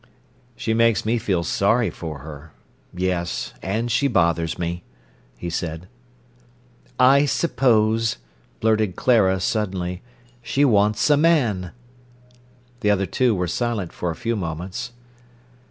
[0.55, 4.83] "She makes me feel sorry for her—yes, and she bothers me,"
[5.37, 5.87] he said.
[6.99, 8.17] "I suppose,"
[8.61, 10.01] blurted Clara suddenly,
[10.41, 11.71] "she wants a man."
[12.79, 14.91] The other two were silent for a few moments.